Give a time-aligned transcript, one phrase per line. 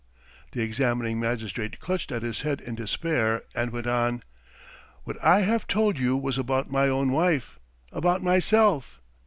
[0.53, 4.23] The examining magistrate clutched at his head in despair, and went on:
[5.03, 7.59] "What I have told you was about my own wife,
[7.91, 8.99] about myself.